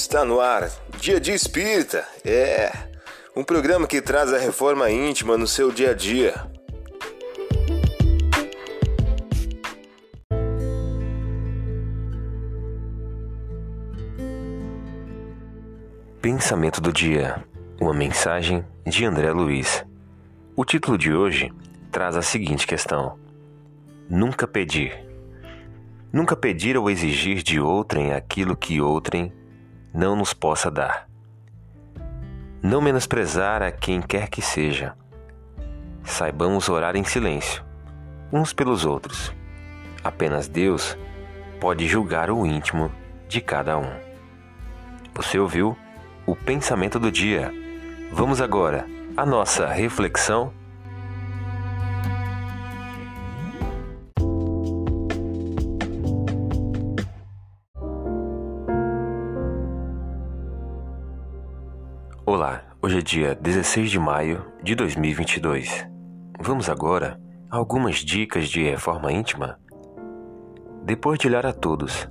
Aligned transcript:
Está 0.00 0.24
no 0.24 0.40
ar, 0.40 0.70
Dia 1.00 1.18
de 1.18 1.32
Espírita. 1.32 2.06
É 2.24 2.70
um 3.34 3.42
programa 3.42 3.84
que 3.84 4.00
traz 4.00 4.32
a 4.32 4.38
reforma 4.38 4.88
íntima 4.88 5.36
no 5.36 5.44
seu 5.44 5.72
dia 5.72 5.90
a 5.90 5.92
dia. 5.92 6.34
Pensamento 16.22 16.80
do 16.80 16.92
dia. 16.92 17.44
Uma 17.80 17.92
mensagem 17.92 18.64
de 18.86 19.04
André 19.04 19.32
Luiz. 19.32 19.84
O 20.54 20.64
título 20.64 20.96
de 20.96 21.12
hoje 21.12 21.52
traz 21.90 22.16
a 22.16 22.22
seguinte 22.22 22.68
questão: 22.68 23.18
Nunca 24.08 24.46
pedir. 24.46 24.96
Nunca 26.12 26.36
pedir 26.36 26.78
ou 26.78 26.88
exigir 26.88 27.42
de 27.42 27.58
outrem 27.58 28.12
aquilo 28.12 28.56
que 28.56 28.80
outrem 28.80 29.36
não 29.92 30.16
nos 30.16 30.32
possa 30.32 30.70
dar. 30.70 31.08
Não 32.62 32.80
menosprezar 32.80 33.62
a 33.62 33.70
quem 33.70 34.00
quer 34.00 34.28
que 34.28 34.42
seja. 34.42 34.94
Saibamos 36.04 36.68
orar 36.68 36.96
em 36.96 37.04
silêncio, 37.04 37.64
uns 38.32 38.52
pelos 38.52 38.84
outros. 38.84 39.32
Apenas 40.02 40.48
Deus 40.48 40.96
pode 41.60 41.86
julgar 41.86 42.30
o 42.30 42.46
íntimo 42.46 42.90
de 43.28 43.40
cada 43.40 43.78
um. 43.78 43.90
Você 45.14 45.38
ouviu 45.38 45.76
o 46.26 46.36
pensamento 46.36 46.98
do 46.98 47.10
dia. 47.10 47.52
Vamos 48.12 48.40
agora 48.40 48.86
à 49.16 49.26
nossa 49.26 49.66
reflexão 49.66 50.52
Olá, 62.30 62.62
hoje 62.82 62.98
é 62.98 63.00
dia 63.00 63.34
16 63.34 63.90
de 63.90 63.98
maio 63.98 64.44
de 64.62 64.74
2022. 64.74 65.88
Vamos 66.38 66.68
agora 66.68 67.18
a 67.50 67.56
algumas 67.56 68.04
dicas 68.04 68.50
de 68.50 68.62
reforma 68.64 69.10
íntima? 69.10 69.58
Depois 70.84 71.18
de 71.18 71.26
olhar 71.26 71.46
a 71.46 71.54
todos, 71.54 72.06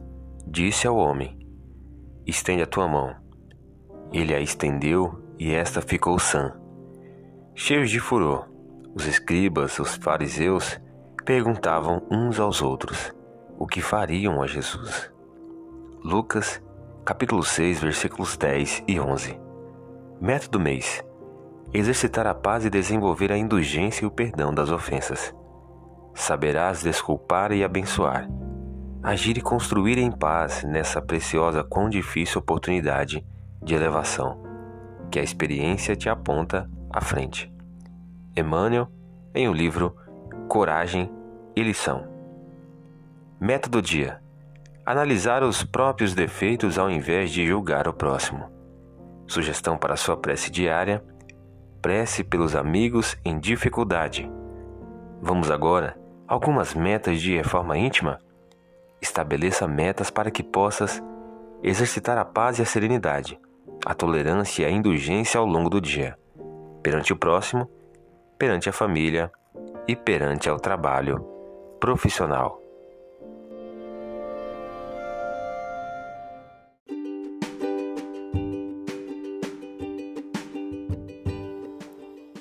disse 0.48 0.88
ao 0.88 0.98
homem: 0.98 1.38
Estende 2.26 2.64
a 2.64 2.66
tua 2.66 2.88
mão. 2.88 3.16
Ele 4.12 4.34
a 4.34 4.42
estendeu 4.42 5.24
e 5.38 5.54
esta 5.54 5.84
ficou 5.84 6.18
sã. 6.18 6.52
Cheios 7.54 7.92
de 7.92 8.00
furor, 8.00 8.50
os 8.96 9.06
escribas, 9.06 9.78
os 9.78 9.98
fariseus, 9.98 10.82
perguntavam 11.26 12.02
uns 12.10 12.40
aos 12.40 12.64
outros 12.64 13.14
o 13.60 13.68
que 13.68 13.82
fariam 13.82 14.42
a 14.42 14.48
Jesus. 14.48 15.14
Lucas, 16.04 16.60
capítulo 17.06 17.44
6, 17.44 17.82
versículos 17.82 18.36
10 18.36 18.84
e 18.88 19.00
11. 19.00 19.46
Método 20.20 20.60
mês: 20.60 21.04
exercitar 21.72 22.26
a 22.26 22.34
paz 22.34 22.66
e 22.66 22.72
desenvolver 22.72 23.32
a 23.32 23.38
indulgência 23.38 24.04
e 24.04 24.08
o 24.08 24.12
perdão 24.12 24.52
das 24.52 24.72
ofensas. 24.72 25.32
Saberás 26.16 26.82
desculpar 26.82 27.52
e 27.52 27.64
abençoar. 27.64 28.28
Agir 29.04 29.38
e 29.38 29.42
construir 29.42 30.00
em 30.00 30.12
paz 30.12 30.64
nessa 30.64 31.00
preciosa 31.00 31.64
quão 31.64 31.88
difícil 31.88 32.40
oportunidade 32.40 33.24
de 33.62 33.76
elevação 33.76 34.42
que 35.12 35.20
a 35.20 35.24
experiência 35.24 35.96
te 35.96 36.10
aponta 36.10 36.68
à 36.90 37.00
frente. 37.00 37.54
Emmanuel, 38.36 38.88
em 39.36 39.48
o 39.48 39.54
livro 39.54 39.96
Coragem 40.50 41.12
e 41.56 41.62
Lição. 41.62 42.08
Método 43.40 43.84
dia: 43.84 44.20
analisar 44.84 45.44
os 45.44 45.64
próprios 45.64 46.16
defeitos 46.16 46.80
ao 46.80 46.90
invés 46.90 47.30
de 47.30 47.46
julgar 47.46 47.88
o 47.88 47.94
próximo. 47.94 48.57
Sugestão 49.28 49.78
para 49.78 49.96
sua 49.96 50.16
prece 50.16 50.50
diária: 50.50 51.04
prece 51.82 52.24
pelos 52.24 52.56
amigos 52.56 53.18
em 53.26 53.40
dificuldade. 53.40 54.30
Vamos 55.22 55.52
agora 55.52 55.98
algumas 56.28 56.74
metas 56.74 57.22
de 57.22 57.36
reforma 57.36 57.78
íntima? 57.78 58.20
Estabeleça 59.02 59.68
metas 59.68 60.10
para 60.10 60.32
que 60.32 60.44
possas 60.44 61.02
exercitar 61.62 62.18
a 62.18 62.26
paz 62.26 62.60
e 62.60 62.62
a 62.62 62.66
serenidade, 62.66 63.40
a 63.86 63.94
tolerância 63.94 64.64
e 64.64 64.66
a 64.66 64.72
indulgência 64.72 65.40
ao 65.40 65.46
longo 65.46 65.70
do 65.70 65.82
dia, 65.82 66.18
perante 66.82 67.14
o 67.14 67.18
próximo, 67.18 67.70
perante 68.38 68.70
a 68.70 68.74
família 68.74 69.32
e 69.88 69.96
perante 69.96 70.50
ao 70.50 70.60
trabalho 70.60 71.26
profissional. 71.80 72.67